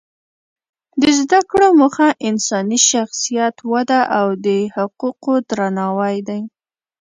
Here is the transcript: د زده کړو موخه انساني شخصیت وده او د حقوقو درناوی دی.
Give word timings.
د 1.01 1.03
زده 1.19 1.39
کړو 1.49 1.67
موخه 1.79 2.07
انساني 2.29 2.79
شخصیت 2.91 3.55
وده 3.71 4.01
او 4.17 4.27
د 4.45 4.47
حقوقو 4.75 5.33
درناوی 5.49 6.17
دی. 6.27 6.41